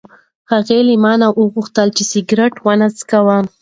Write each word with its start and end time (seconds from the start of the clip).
هغې 0.51 0.79
له 0.87 0.95
ما 1.03 1.13
نه 1.21 1.27
وغوښتل 1.39 1.87
چې 1.95 2.03
سګرټ 2.11 2.53
ونه 2.65 2.87
څښم. 2.97 3.45